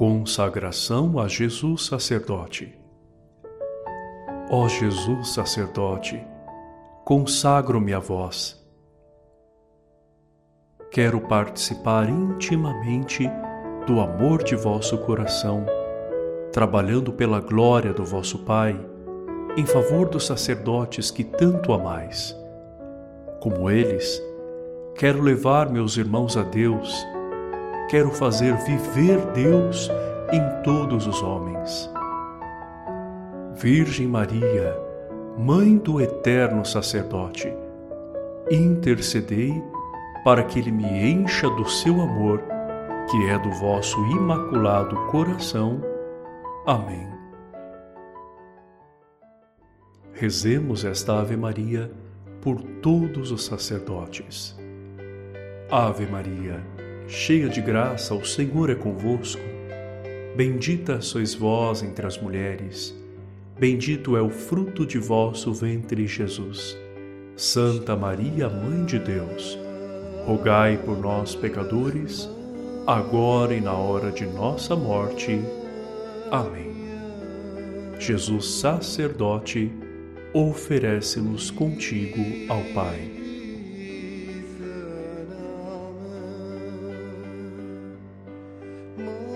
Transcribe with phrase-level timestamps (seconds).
[0.00, 2.74] Consagração a Jesus Sacerdote.
[4.50, 6.26] Ó Jesus Sacerdote,
[7.04, 8.58] consagro-me a vós.
[10.90, 13.30] Quero participar intimamente
[13.86, 15.66] do amor de vosso coração,
[16.50, 18.80] trabalhando pela glória do vosso Pai,
[19.54, 22.34] em favor dos sacerdotes que tanto amais.
[23.38, 24.18] Como eles,
[24.96, 27.06] quero levar meus irmãos a Deus
[27.90, 29.90] quero fazer viver Deus
[30.32, 31.90] em todos os homens.
[33.56, 34.80] Virgem Maria,
[35.36, 37.52] Mãe do Eterno Sacerdote,
[38.48, 39.60] intercedei
[40.22, 42.40] para que Ele me encha do seu amor,
[43.10, 45.80] que é do vosso imaculado coração.
[46.66, 47.08] Amém.
[50.12, 51.90] Rezemos esta Ave Maria
[52.40, 54.56] por todos os sacerdotes.
[55.68, 56.64] Ave Maria
[57.10, 59.42] cheia de graça, o Senhor é convosco.
[60.36, 62.96] Bendita sois vós entre as mulheres,
[63.58, 66.78] bendito é o fruto de vosso ventre, Jesus.
[67.36, 69.58] Santa Maria, Mãe de Deus,
[70.24, 72.30] rogai por nós, pecadores,
[72.86, 75.40] agora e na hora de nossa morte.
[76.30, 76.70] Amém.
[77.98, 79.70] Jesus, sacerdote,
[80.32, 83.19] oferece-nos contigo ao Pai
[89.00, 89.29] moon.